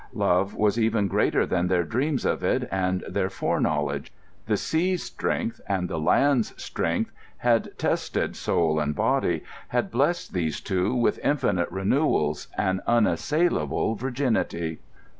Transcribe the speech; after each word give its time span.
Love 0.15 0.55
was 0.55 0.79
even 0.79 1.07
greater 1.07 1.45
than 1.45 1.67
their 1.67 1.83
dreams 1.83 2.25
of 2.25 2.43
it 2.43 2.67
and 2.71 3.03
their 3.07 3.29
foreknowledge. 3.29 4.11
The 4.47 4.57
sea's 4.57 5.03
strength 5.03 5.61
and 5.67 5.87
the 5.87 5.99
land's 5.99 6.59
strength 6.59 7.11
had 7.37 7.77
tested 7.77 8.35
soul 8.35 8.79
and 8.79 8.95
body, 8.95 9.43
had 9.67 9.91
blessed 9.91 10.33
these 10.33 10.59
two 10.59 10.95
with 10.95 11.19
infinite 11.23 11.71
renewals, 11.71 12.47
an 12.57 12.81
unassailable 12.87 13.93
virginity. 13.93 14.79